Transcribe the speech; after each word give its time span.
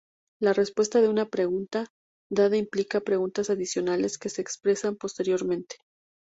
La 0.41 0.53
respuesta 0.53 0.99
de 0.99 1.09
una 1.09 1.29
pregunta 1.29 1.85
dada 2.31 2.57
implica 2.57 3.01
preguntas 3.01 3.51
adicionales, 3.51 4.17
que 4.17 4.29
se 4.29 4.41
expresan 4.41 4.95
posteriormente. 4.95 5.75